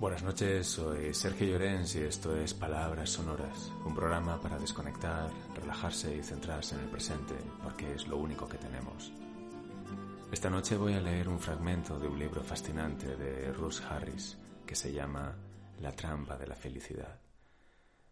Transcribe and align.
Buenas 0.00 0.24
noches, 0.24 0.66
soy 0.66 1.14
Sergio 1.14 1.46
Llorens 1.46 1.94
y 1.94 2.00
esto 2.00 2.36
es 2.36 2.52
Palabras 2.52 3.10
Sonoras, 3.10 3.70
un 3.84 3.94
programa 3.94 4.40
para 4.40 4.58
desconectar, 4.58 5.30
relajarse 5.54 6.16
y 6.16 6.22
centrarse 6.22 6.74
en 6.74 6.80
el 6.80 6.90
presente, 6.90 7.34
porque 7.62 7.94
es 7.94 8.08
lo 8.08 8.16
único 8.16 8.48
que 8.48 8.58
tenemos. 8.58 9.12
Esta 10.32 10.50
noche 10.50 10.76
voy 10.76 10.94
a 10.94 11.00
leer 11.00 11.28
un 11.28 11.38
fragmento 11.38 11.98
de 12.00 12.08
un 12.08 12.18
libro 12.18 12.42
fascinante 12.42 13.16
de 13.16 13.52
Russ 13.52 13.82
Harris 13.82 14.36
que 14.66 14.74
se 14.74 14.92
llama 14.92 15.36
La 15.80 15.92
trampa 15.92 16.36
de 16.36 16.48
la 16.48 16.56
felicidad. 16.56 17.20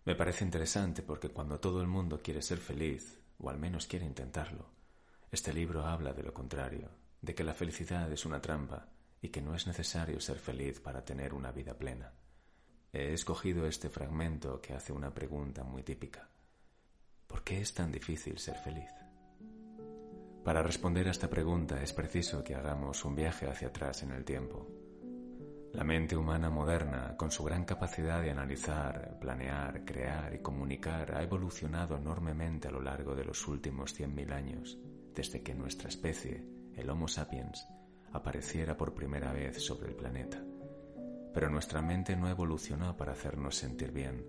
Me 0.05 0.14
parece 0.14 0.45
interesante 0.45 1.03
porque 1.03 1.30
cuando 1.30 1.59
todo 1.59 1.80
el 1.80 1.89
mundo 1.89 2.23
quiere 2.23 2.43
ser 2.43 2.59
feliz, 2.59 3.19
o 3.39 3.51
al 3.51 3.59
menos 3.59 3.89
quiere 3.89 4.07
intentarlo, 4.07 4.71
este 5.33 5.53
libro 5.53 5.85
habla 5.85 6.12
de 6.12 6.23
lo 6.23 6.33
contrario, 6.33 6.91
de 7.21 7.35
que 7.35 7.43
la 7.45 7.55
felicidad 7.55 8.11
es 8.12 8.25
una 8.25 8.41
trampa 8.41 8.87
y 9.23 9.29
que 9.29 9.41
no 9.41 9.54
es 9.54 9.68
necesario 9.68 10.20
ser 10.20 10.39
feliz 10.39 10.80
para 10.80 11.04
tener 11.04 11.32
una 11.32 11.52
vida 11.52 11.75
plena. 11.75 12.12
He 12.93 13.14
escogido 13.14 13.67
este 13.67 13.89
fragmento 13.89 14.61
que 14.61 14.75
hace 14.75 14.93
una 14.93 15.14
pregunta 15.14 15.63
muy 15.63 15.85
típica. 15.85 16.29
¿Por 17.29 17.44
qué 17.44 17.61
es 17.61 17.72
tan 17.72 17.90
difícil 17.90 18.39
ser 18.39 18.57
feliz? 18.58 18.90
Para 20.44 20.63
responder 20.63 21.07
a 21.07 21.13
esta 21.13 21.30
pregunta 21.30 21.80
es 21.80 21.93
preciso 21.93 22.43
que 22.43 22.57
hagamos 22.57 23.04
un 23.04 23.14
viaje 23.14 23.49
hacia 23.49 23.68
atrás 23.68 24.03
en 24.03 24.11
el 24.11 24.25
tiempo. 24.25 24.68
La 25.72 25.85
mente 25.85 26.16
humana 26.16 26.50
moderna, 26.50 27.16
con 27.16 27.30
su 27.30 27.44
gran 27.44 27.64
capacidad 27.64 28.21
de 28.21 28.32
analizar, 28.32 29.18
planear, 29.21 29.85
crear 29.85 30.35
y 30.35 30.41
comunicar, 30.41 31.14
ha 31.14 31.22
evolucionado 31.22 31.96
enormemente 31.96 32.69
a 32.69 32.72
lo 32.72 32.83
largo 32.83 33.14
de 33.14 33.25
los 33.25 33.47
últimos 33.47 33.98
100.000 33.98 34.33
años, 34.33 34.78
desde 35.14 35.42
que 35.42 35.55
nuestra 35.55 35.89
especie, 35.89 36.44
el 36.75 36.91
Homo 36.91 37.08
sapiens, 37.08 37.66
apareciera 38.12 38.77
por 38.77 38.94
primera 38.94 39.33
vez 39.33 39.62
sobre 39.62 39.89
el 39.89 39.94
planeta. 39.94 40.42
Pero 41.33 41.50
nuestra 41.50 41.83
mente 41.83 42.16
no 42.16 42.28
evolucionó 42.28 42.97
para 42.97 43.12
hacernos 43.12 43.56
sentir 43.56 43.91
bien, 43.91 44.27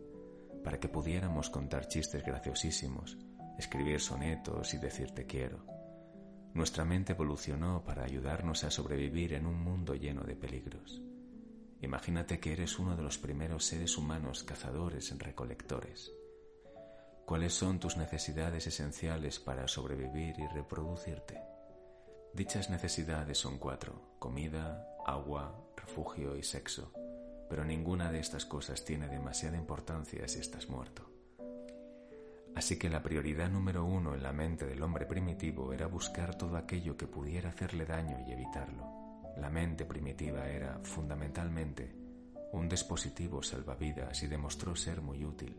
para 0.63 0.79
que 0.79 0.89
pudiéramos 0.89 1.49
contar 1.49 1.87
chistes 1.87 2.23
graciosísimos, 2.23 3.17
escribir 3.57 3.99
sonetos 3.99 4.73
y 4.73 4.77
decir 4.77 5.11
te 5.11 5.25
quiero. 5.25 5.65
Nuestra 6.53 6.85
mente 6.85 7.13
evolucionó 7.13 7.83
para 7.83 8.03
ayudarnos 8.03 8.63
a 8.63 8.71
sobrevivir 8.71 9.33
en 9.33 9.45
un 9.45 9.59
mundo 9.59 9.95
lleno 9.95 10.23
de 10.23 10.35
peligros. 10.35 11.01
Imagínate 11.81 12.39
que 12.39 12.53
eres 12.53 12.79
uno 12.79 12.95
de 12.95 13.03
los 13.03 13.17
primeros 13.17 13.65
seres 13.65 13.97
humanos 13.97 14.43
cazadores 14.43 15.17
recolectores. 15.17 16.13
¿Cuáles 17.25 17.53
son 17.53 17.79
tus 17.79 17.97
necesidades 17.97 18.67
esenciales 18.67 19.39
para 19.39 19.67
sobrevivir 19.67 20.35
y 20.39 20.47
reproducirte? 20.47 21.52
Dichas 22.33 22.71
necesidades 22.71 23.37
son 23.37 23.59
cuatro, 23.59 24.15
comida, 24.17 24.87
agua, 25.05 25.69
refugio 25.77 26.35
y 26.35 26.41
sexo, 26.41 26.91
pero 27.47 27.63
ninguna 27.63 28.11
de 28.11 28.19
estas 28.19 28.43
cosas 28.43 28.83
tiene 28.83 29.07
demasiada 29.07 29.55
importancia 29.55 30.27
si 30.27 30.39
estás 30.39 30.67
muerto. 30.67 31.07
Así 32.55 32.79
que 32.79 32.89
la 32.89 33.03
prioridad 33.03 33.51
número 33.51 33.85
uno 33.85 34.15
en 34.15 34.23
la 34.23 34.33
mente 34.33 34.65
del 34.65 34.81
hombre 34.81 35.05
primitivo 35.05 35.73
era 35.73 35.85
buscar 35.85 36.35
todo 36.35 36.57
aquello 36.57 36.97
que 36.97 37.05
pudiera 37.05 37.49
hacerle 37.49 37.85
daño 37.85 38.17
y 38.27 38.31
evitarlo. 38.31 39.21
La 39.37 39.51
mente 39.51 39.85
primitiva 39.85 40.47
era, 40.47 40.79
fundamentalmente, 40.81 41.95
un 42.51 42.67
dispositivo 42.67 43.43
salvavidas 43.43 44.23
y 44.23 44.27
demostró 44.27 44.75
ser 44.75 45.01
muy 45.01 45.23
útil. 45.23 45.55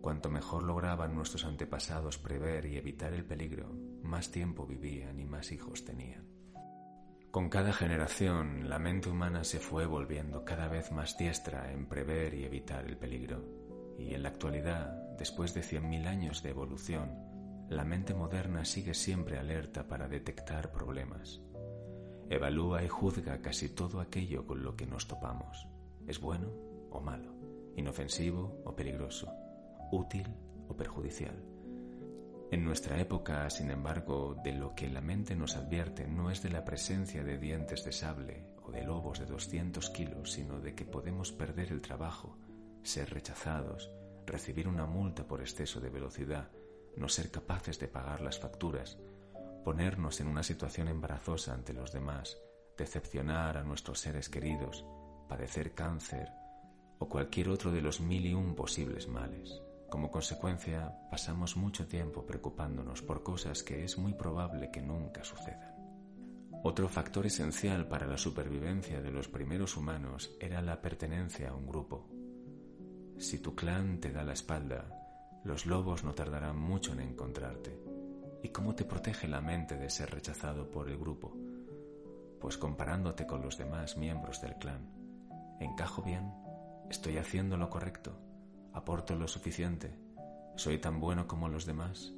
Cuanto 0.00 0.30
mejor 0.30 0.62
lograban 0.62 1.16
nuestros 1.16 1.44
antepasados 1.44 2.18
prever 2.18 2.66
y 2.66 2.76
evitar 2.76 3.12
el 3.14 3.24
peligro, 3.24 3.74
más 4.08 4.32
tiempo 4.32 4.66
vivían 4.66 5.20
y 5.20 5.26
más 5.26 5.52
hijos 5.52 5.84
tenían. 5.84 6.26
Con 7.30 7.50
cada 7.50 7.72
generación, 7.72 8.68
la 8.68 8.78
mente 8.78 9.10
humana 9.10 9.44
se 9.44 9.60
fue 9.60 9.86
volviendo 9.86 10.44
cada 10.44 10.66
vez 10.66 10.90
más 10.90 11.16
diestra 11.18 11.70
en 11.72 11.86
prever 11.86 12.34
y 12.34 12.44
evitar 12.44 12.86
el 12.86 12.96
peligro, 12.96 13.44
y 13.98 14.14
en 14.14 14.22
la 14.22 14.30
actualidad, 14.30 14.90
después 15.18 15.52
de 15.54 15.60
100.000 15.60 16.06
años 16.06 16.42
de 16.42 16.50
evolución, 16.50 17.10
la 17.68 17.84
mente 17.84 18.14
moderna 18.14 18.64
sigue 18.64 18.94
siempre 18.94 19.38
alerta 19.38 19.86
para 19.86 20.08
detectar 20.08 20.72
problemas. 20.72 21.42
Evalúa 22.30 22.82
y 22.82 22.88
juzga 22.88 23.42
casi 23.42 23.68
todo 23.68 24.00
aquello 24.00 24.46
con 24.46 24.62
lo 24.62 24.74
que 24.74 24.86
nos 24.86 25.06
topamos. 25.06 25.68
¿Es 26.06 26.20
bueno 26.20 26.48
o 26.90 27.00
malo? 27.00 27.34
¿Inofensivo 27.76 28.62
o 28.64 28.74
peligroso? 28.74 29.30
¿Útil 29.92 30.26
o 30.66 30.76
perjudicial? 30.76 31.57
En 32.50 32.64
nuestra 32.64 32.98
época, 32.98 33.50
sin 33.50 33.70
embargo, 33.70 34.34
de 34.42 34.52
lo 34.52 34.74
que 34.74 34.88
la 34.88 35.02
mente 35.02 35.36
nos 35.36 35.54
advierte 35.54 36.08
no 36.08 36.30
es 36.30 36.42
de 36.42 36.48
la 36.48 36.64
presencia 36.64 37.22
de 37.22 37.36
dientes 37.36 37.84
de 37.84 37.92
sable 37.92 38.46
o 38.62 38.70
de 38.72 38.84
lobos 38.84 39.18
de 39.18 39.26
200 39.26 39.90
kilos, 39.90 40.32
sino 40.32 40.58
de 40.58 40.74
que 40.74 40.86
podemos 40.86 41.30
perder 41.30 41.70
el 41.70 41.82
trabajo, 41.82 42.38
ser 42.82 43.10
rechazados, 43.10 43.90
recibir 44.24 44.66
una 44.66 44.86
multa 44.86 45.26
por 45.26 45.42
exceso 45.42 45.78
de 45.78 45.90
velocidad, 45.90 46.50
no 46.96 47.10
ser 47.10 47.30
capaces 47.30 47.78
de 47.78 47.88
pagar 47.88 48.22
las 48.22 48.38
facturas, 48.38 48.98
ponernos 49.62 50.18
en 50.20 50.28
una 50.28 50.42
situación 50.42 50.88
embarazosa 50.88 51.52
ante 51.52 51.74
los 51.74 51.92
demás, 51.92 52.38
decepcionar 52.78 53.58
a 53.58 53.62
nuestros 53.62 54.00
seres 54.00 54.30
queridos, 54.30 54.86
padecer 55.28 55.74
cáncer 55.74 56.30
o 56.98 57.10
cualquier 57.10 57.50
otro 57.50 57.70
de 57.72 57.82
los 57.82 58.00
mil 58.00 58.24
y 58.24 58.32
un 58.32 58.54
posibles 58.54 59.06
males. 59.06 59.60
Como 59.88 60.10
consecuencia, 60.10 61.00
pasamos 61.10 61.56
mucho 61.56 61.86
tiempo 61.86 62.26
preocupándonos 62.26 63.00
por 63.00 63.22
cosas 63.22 63.62
que 63.62 63.84
es 63.84 63.96
muy 63.96 64.12
probable 64.12 64.70
que 64.70 64.82
nunca 64.82 65.24
sucedan. 65.24 65.74
Otro 66.62 66.88
factor 66.88 67.24
esencial 67.24 67.88
para 67.88 68.06
la 68.06 68.18
supervivencia 68.18 69.00
de 69.00 69.10
los 69.10 69.28
primeros 69.28 69.76
humanos 69.76 70.30
era 70.40 70.60
la 70.60 70.82
pertenencia 70.82 71.50
a 71.50 71.54
un 71.54 71.66
grupo. 71.66 72.06
Si 73.16 73.38
tu 73.38 73.54
clan 73.54 73.98
te 73.98 74.12
da 74.12 74.24
la 74.24 74.34
espalda, 74.34 74.84
los 75.44 75.64
lobos 75.64 76.04
no 76.04 76.12
tardarán 76.14 76.58
mucho 76.58 76.92
en 76.92 77.00
encontrarte. 77.00 77.80
¿Y 78.42 78.50
cómo 78.50 78.74
te 78.74 78.84
protege 78.84 79.26
la 79.26 79.40
mente 79.40 79.76
de 79.76 79.88
ser 79.88 80.10
rechazado 80.10 80.70
por 80.70 80.90
el 80.90 80.98
grupo? 80.98 81.34
Pues 82.40 82.58
comparándote 82.58 83.26
con 83.26 83.40
los 83.40 83.56
demás 83.56 83.96
miembros 83.96 84.42
del 84.42 84.56
clan. 84.56 84.90
¿Encajo 85.60 86.02
bien? 86.02 86.30
¿Estoy 86.90 87.16
haciendo 87.16 87.56
lo 87.56 87.70
correcto? 87.70 88.27
¿Aporto 88.72 89.14
lo 89.14 89.26
suficiente? 89.28 89.98
¿Soy 90.56 90.78
tan 90.78 91.00
bueno 91.00 91.26
como 91.26 91.48
los 91.48 91.66
demás? 91.66 92.14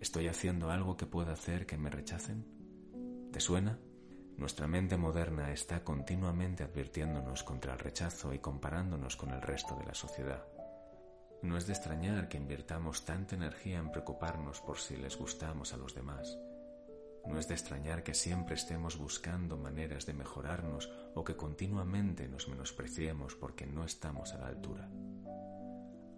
¿Estoy 0.00 0.28
haciendo 0.28 0.70
algo 0.70 0.96
que 0.96 1.06
pueda 1.06 1.32
hacer 1.32 1.66
que 1.66 1.76
me 1.76 1.90
rechacen? 1.90 2.46
¿Te 3.32 3.40
suena? 3.40 3.78
Nuestra 4.36 4.66
mente 4.66 4.96
moderna 4.96 5.52
está 5.52 5.84
continuamente 5.84 6.64
advirtiéndonos 6.64 7.42
contra 7.44 7.74
el 7.74 7.78
rechazo 7.78 8.32
y 8.32 8.38
comparándonos 8.38 9.16
con 9.16 9.30
el 9.30 9.42
resto 9.42 9.76
de 9.76 9.84
la 9.84 9.94
sociedad. 9.94 10.42
No 11.42 11.56
es 11.56 11.66
de 11.66 11.74
extrañar 11.74 12.28
que 12.28 12.38
invirtamos 12.38 13.04
tanta 13.04 13.34
energía 13.34 13.78
en 13.78 13.90
preocuparnos 13.90 14.60
por 14.62 14.78
si 14.78 14.96
les 14.96 15.16
gustamos 15.18 15.74
a 15.74 15.76
los 15.76 15.94
demás. 15.94 16.38
No 17.26 17.38
es 17.38 17.48
de 17.48 17.54
extrañar 17.54 18.02
que 18.02 18.14
siempre 18.14 18.54
estemos 18.54 18.96
buscando 18.96 19.58
maneras 19.58 20.06
de 20.06 20.14
mejorarnos 20.14 20.90
o 21.14 21.22
que 21.22 21.36
continuamente 21.36 22.28
nos 22.28 22.48
menospreciemos 22.48 23.34
porque 23.34 23.66
no 23.66 23.84
estamos 23.84 24.32
a 24.32 24.38
la 24.38 24.46
altura. 24.46 24.88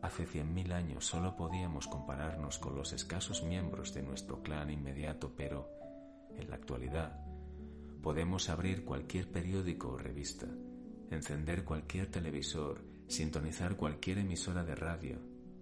Hace 0.03 0.27
cien 0.27 0.53
mil 0.53 0.73
años 0.73 1.07
solo 1.07 1.37
podíamos 1.37 1.87
compararnos 1.87 2.59
con 2.59 2.75
los 2.75 2.93
escasos 2.93 3.45
miembros 3.45 3.95
de 3.95 4.03
nuestro 4.03 4.43
clan 4.43 4.69
inmediato, 4.69 5.33
pero 5.37 5.71
en 6.37 6.51
la 6.51 6.57
actualidad 6.57 7.25
podemos 8.03 8.49
abrir 8.49 8.85
cualquier 8.85 9.31
periódico 9.31 9.91
o 9.91 9.97
revista, 9.97 10.47
encender 11.09 11.65
cualquier 11.65 12.11
televisor, 12.11 12.85
sintonizar 13.07 13.77
cualquier 13.77 14.19
emisora 14.19 14.65
de 14.65 14.75
radio 14.75 15.19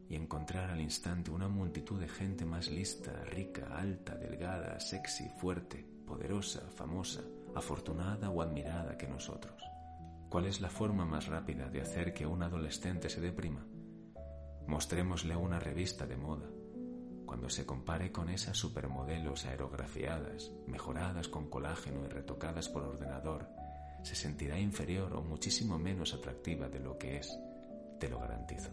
y 0.09 0.17
encontrar 0.17 0.71
al 0.71 0.81
instante 0.81 1.31
una 1.31 1.49
multitud 1.49 2.01
de 2.01 2.09
gente 2.09 2.47
más 2.47 2.71
lista, 2.71 3.13
rica, 3.27 3.77
alta, 3.77 4.17
delgada, 4.17 4.81
sexy, 4.81 5.29
fuerte, 5.37 5.87
poderosa, 6.07 6.63
famosa, 6.71 7.21
afortunada 7.55 8.31
o 8.31 8.41
admirada 8.41 8.97
que 8.97 9.07
nosotros. 9.07 9.63
¿Cuál 10.31 10.47
es 10.47 10.63
la 10.63 10.71
forma 10.71 11.05
más 11.05 11.27
rápida 11.27 11.69
de 11.69 11.83
hacer 11.83 12.15
que 12.15 12.25
un 12.25 12.43
adolescente 12.43 13.11
se 13.11 13.21
deprima? 13.21 13.67
Mostrémosle 14.71 15.35
una 15.35 15.59
revista 15.59 16.07
de 16.07 16.17
moda. 16.17 16.49
Cuando 17.27 17.51
se 17.51 17.67
compare 17.67 18.13
con 18.13 18.29
esas 18.29 18.57
supermodelos 18.57 19.45
aerografiadas, 19.45 20.53
mejoradas 20.69 21.27
con 21.27 21.51
colágeno 21.51 22.05
y 22.05 22.09
retocadas 22.09 22.69
por 22.69 22.85
ordenador, 22.85 23.49
se 24.05 24.15
sentirá 24.15 24.61
inferior 24.61 25.13
o 25.17 25.23
muchísimo 25.23 25.77
menos 25.77 26.15
atractiva 26.15 26.69
de 26.69 26.79
lo 26.79 26.97
que 26.99 27.17
es, 27.17 27.37
te 27.99 28.09
lo 28.09 28.21
garantizo. 28.21 28.71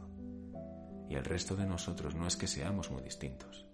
Y 1.09 1.15
el 1.15 1.25
resto 1.25 1.55
de 1.55 1.65
nosotros 1.65 2.13
no 2.13 2.27
es 2.27 2.38
que 2.38 2.45
seamos 2.45 2.91
muy 2.91 3.01
distintos. 3.01 3.65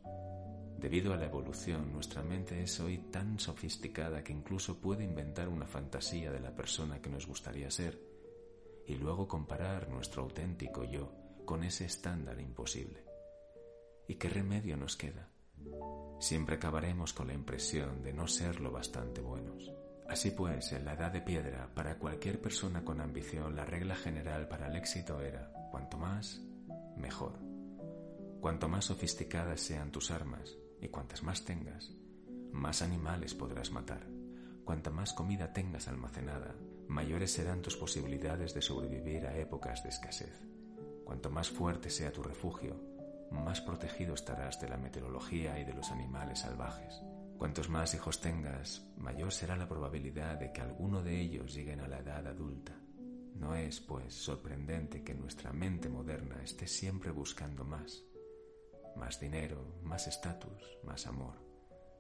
Debido 0.77 1.11
a 1.11 1.17
la 1.17 1.25
evolución, 1.25 1.91
nuestra 1.91 2.23
mente 2.23 2.63
es 2.63 2.79
hoy 2.79 2.99
tan 3.11 3.37
sofisticada 3.37 4.23
que 4.23 4.31
incluso 4.31 4.79
puede 4.79 5.03
inventar 5.03 5.49
una 5.49 5.67
fantasía 5.67 6.31
de 6.31 6.39
la 6.39 6.55
persona 6.55 7.01
que 7.01 7.09
nos 7.09 7.27
gustaría 7.27 7.69
ser 7.69 7.99
y 8.87 8.95
luego 8.95 9.27
comparar 9.27 9.89
nuestro 9.89 10.23
auténtico 10.23 10.85
yo 10.85 11.22
con 11.45 11.63
ese 11.63 11.85
estándar 11.85 12.39
imposible. 12.39 13.03
¿Y 14.07 14.15
qué 14.15 14.29
remedio 14.29 14.77
nos 14.77 14.95
queda? 14.95 15.29
Siempre 16.19 16.55
acabaremos 16.55 17.13
con 17.13 17.27
la 17.27 17.33
impresión 17.33 18.01
de 18.01 18.13
no 18.13 18.27
ser 18.27 18.59
lo 18.59 18.71
bastante 18.71 19.21
buenos. 19.21 19.71
Así 20.07 20.31
pues, 20.31 20.71
en 20.73 20.85
la 20.85 20.93
edad 20.93 21.11
de 21.11 21.21
piedra, 21.21 21.69
para 21.73 21.97
cualquier 21.97 22.41
persona 22.41 22.83
con 22.83 23.01
ambición, 23.01 23.55
la 23.55 23.65
regla 23.65 23.95
general 23.95 24.47
para 24.47 24.67
el 24.67 24.75
éxito 24.75 25.21
era, 25.21 25.51
cuanto 25.71 25.97
más, 25.97 26.41
mejor. 26.97 27.39
Cuanto 28.41 28.67
más 28.67 28.85
sofisticadas 28.85 29.61
sean 29.61 29.91
tus 29.91 30.11
armas 30.11 30.55
y 30.81 30.89
cuantas 30.89 31.23
más 31.23 31.45
tengas, 31.45 31.91
más 32.51 32.81
animales 32.81 33.33
podrás 33.33 33.71
matar. 33.71 34.05
Cuanta 34.65 34.91
más 34.91 35.13
comida 35.13 35.53
tengas 35.53 35.87
almacenada, 35.87 36.55
mayores 36.87 37.31
serán 37.31 37.61
tus 37.61 37.75
posibilidades 37.75 38.53
de 38.53 38.61
sobrevivir 38.61 39.25
a 39.25 39.37
épocas 39.37 39.83
de 39.83 39.89
escasez. 39.89 40.47
Cuanto 41.05 41.29
más 41.29 41.49
fuerte 41.49 41.89
sea 41.89 42.11
tu 42.11 42.23
refugio, 42.23 42.75
más 43.31 43.61
protegido 43.61 44.13
estarás 44.13 44.59
de 44.61 44.69
la 44.69 44.77
meteorología 44.77 45.59
y 45.59 45.65
de 45.65 45.73
los 45.73 45.91
animales 45.91 46.39
salvajes. 46.39 47.01
Cuantos 47.37 47.67
más 47.67 47.93
hijos 47.93 48.21
tengas, 48.21 48.87
mayor 48.97 49.31
será 49.31 49.55
la 49.55 49.67
probabilidad 49.67 50.37
de 50.37 50.53
que 50.53 50.61
alguno 50.61 51.01
de 51.01 51.19
ellos 51.19 51.53
lleguen 51.53 51.81
a 51.81 51.87
la 51.87 51.99
edad 51.99 52.25
adulta. 52.27 52.73
No 53.35 53.55
es, 53.55 53.81
pues, 53.81 54.13
sorprendente 54.13 55.03
que 55.03 55.15
nuestra 55.15 55.51
mente 55.51 55.89
moderna 55.89 56.41
esté 56.43 56.67
siempre 56.67 57.11
buscando 57.11 57.65
más. 57.65 58.03
Más 58.95 59.19
dinero, 59.19 59.79
más 59.81 60.07
estatus, 60.07 60.77
más 60.83 61.07
amor, 61.07 61.35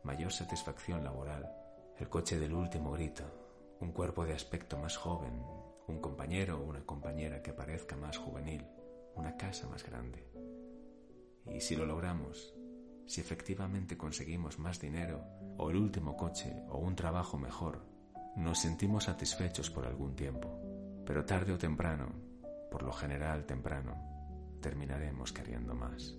mayor 0.03 0.31
satisfacción 0.31 1.03
laboral, 1.03 1.51
el 1.97 2.07
coche 2.07 2.39
del 2.39 2.53
último 2.53 2.91
grito, 2.91 3.23
un 3.79 3.91
cuerpo 3.91 4.25
de 4.25 4.33
aspecto 4.33 4.77
más 4.77 4.95
joven, 4.95 5.43
un 5.87 5.99
compañero 5.99 6.59
o 6.59 6.63
una 6.63 6.85
compañera 6.85 7.41
que 7.41 7.51
parezca 7.51 7.95
más 7.95 8.17
juvenil, 8.17 8.63
una 9.15 9.35
casa 9.37 9.67
más 9.67 9.83
grande. 9.83 10.27
Y 11.45 11.59
si 11.61 11.75
lo 11.75 11.85
logramos, 11.85 12.53
si 13.05 13.21
efectivamente 13.21 13.97
conseguimos 13.97 14.59
más 14.59 14.79
dinero, 14.79 15.23
o 15.57 15.69
el 15.69 15.77
último 15.77 16.15
coche, 16.15 16.63
o 16.69 16.79
un 16.79 16.95
trabajo 16.95 17.37
mejor, 17.37 17.85
nos 18.35 18.59
sentimos 18.59 19.05
satisfechos 19.05 19.69
por 19.69 19.85
algún 19.85 20.15
tiempo, 20.15 20.59
pero 21.05 21.25
tarde 21.25 21.53
o 21.53 21.57
temprano, 21.57 22.11
por 22.71 22.83
lo 22.83 22.91
general 22.91 23.45
temprano, 23.45 23.95
terminaremos 24.61 25.31
queriendo 25.31 25.75
más. 25.75 26.15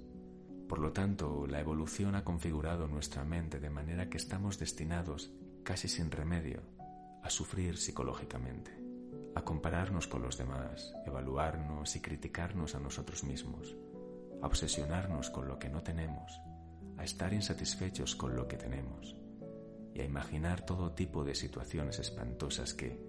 Por 0.69 0.79
lo 0.79 0.93
tanto, 0.93 1.47
la 1.47 1.61
evolución 1.61 2.15
ha 2.15 2.25
configurado 2.25 2.87
nuestra 2.87 3.25
mente 3.25 3.61
de 3.61 3.71
manera 3.71 4.09
que 4.09 4.17
estamos 4.17 4.59
destinados, 4.59 5.33
casi 5.63 5.89
sin 5.89 6.11
remedio, 6.11 6.63
a 7.23 7.31
sufrir 7.31 7.77
psicológicamente, 7.77 8.84
a 9.35 9.43
compararnos 9.43 10.07
con 10.07 10.23
los 10.23 10.39
demás, 10.39 10.95
evaluarnos 11.07 11.97
y 11.97 12.01
criticarnos 12.01 12.75
a 12.75 12.81
nosotros 12.81 13.25
mismos, 13.25 13.77
a 14.43 14.47
obsesionarnos 14.47 15.31
con 15.31 15.49
lo 15.49 15.59
que 15.59 15.69
no 15.69 15.83
tenemos, 15.83 16.41
a 16.97 17.05
estar 17.05 17.33
insatisfechos 17.33 18.15
con 18.15 18.37
lo 18.37 18.47
que 18.47 18.57
tenemos 18.57 19.17
y 19.95 20.01
a 20.01 20.05
imaginar 20.05 20.65
todo 20.65 20.93
tipo 20.93 21.25
de 21.25 21.35
situaciones 21.35 21.99
espantosas 21.99 22.75
que, 22.75 23.01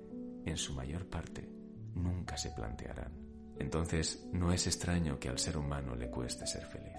en 0.46 0.58
su 0.58 0.74
mayor 0.74 1.08
parte, 1.08 1.50
nunca 1.94 2.38
se 2.38 2.52
plantearán. 2.52 3.14
Entonces 3.58 4.28
no 4.34 4.52
es 4.52 4.68
extraño 4.68 5.20
que 5.20 5.30
al 5.30 5.40
ser 5.40 5.58
humano 5.58 5.96
le 5.96 6.10
cueste 6.10 6.46
ser 6.46 6.66
feliz. 6.66 6.98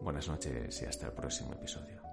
Buenas 0.00 0.28
noches 0.28 0.82
y 0.82 0.84
hasta 0.84 1.06
el 1.06 1.12
próximo 1.12 1.52
episodio. 1.52 2.05